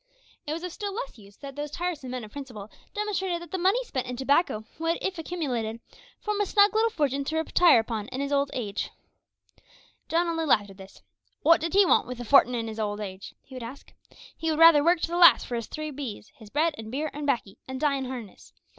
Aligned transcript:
It 0.47 0.53
was 0.53 0.63
of 0.63 0.71
still 0.71 0.95
less 0.95 1.19
use 1.19 1.37
that 1.37 1.55
those 1.55 1.69
tiresome 1.69 2.09
men 2.09 2.23
of 2.23 2.31
principle 2.31 2.71
demonstrated 2.95 3.39
that 3.39 3.51
the 3.51 3.59
money 3.59 3.83
spent 3.83 4.07
in 4.07 4.17
tobacco 4.17 4.65
would, 4.79 4.97
if 4.99 5.19
accumulated, 5.19 5.79
form 6.19 6.41
a 6.41 6.47
snug 6.47 6.73
little 6.73 6.89
fortune 6.89 7.23
to 7.25 7.37
retire 7.37 7.77
upon 7.79 8.07
in 8.07 8.19
his 8.19 8.31
old 8.33 8.49
age. 8.51 8.89
John 10.09 10.25
only 10.25 10.45
laughed 10.45 10.71
at 10.71 10.77
this. 10.77 11.03
"Wot 11.43 11.61
did 11.61 11.75
he 11.75 11.85
want 11.85 12.07
with 12.07 12.19
a 12.19 12.25
fortin 12.25 12.55
in 12.55 12.67
his 12.67 12.79
old 12.79 12.99
age," 12.99 13.35
he 13.43 13.53
would 13.59 13.77
say; 13.77 13.93
"he 14.35 14.49
would 14.49 14.57
rather 14.57 14.83
work 14.83 15.01
to 15.01 15.07
the 15.07 15.17
last 15.17 15.45
for 15.45 15.53
his 15.55 15.67
three 15.67 15.91
B's 15.91 16.31
his 16.35 16.49
bread 16.49 16.73
and 16.79 16.91
beer 16.91 17.11
and 17.13 17.27
baccy 17.27 17.59
an' 17.67 17.77
die 17.77 17.97
in 17.97 18.05
harness. 18.05 18.53